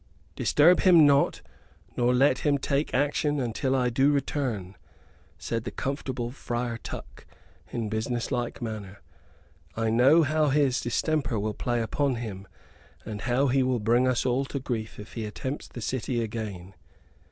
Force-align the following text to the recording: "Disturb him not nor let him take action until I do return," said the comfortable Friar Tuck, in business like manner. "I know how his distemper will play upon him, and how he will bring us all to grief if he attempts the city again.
"Disturb 0.35 0.79
him 0.79 1.05
not 1.05 1.43
nor 1.95 2.11
let 2.11 2.39
him 2.39 2.57
take 2.57 2.91
action 2.95 3.39
until 3.39 3.75
I 3.75 3.91
do 3.91 4.11
return," 4.11 4.75
said 5.37 5.63
the 5.63 5.69
comfortable 5.69 6.31
Friar 6.31 6.79
Tuck, 6.79 7.27
in 7.71 7.87
business 7.87 8.31
like 8.31 8.63
manner. 8.63 9.03
"I 9.77 9.91
know 9.91 10.23
how 10.23 10.47
his 10.49 10.81
distemper 10.81 11.37
will 11.39 11.53
play 11.53 11.83
upon 11.83 12.15
him, 12.15 12.47
and 13.05 13.21
how 13.21 13.49
he 13.49 13.61
will 13.61 13.79
bring 13.79 14.07
us 14.07 14.25
all 14.25 14.43
to 14.45 14.59
grief 14.59 14.97
if 14.97 15.13
he 15.13 15.23
attempts 15.23 15.67
the 15.67 15.81
city 15.81 16.23
again. 16.23 16.73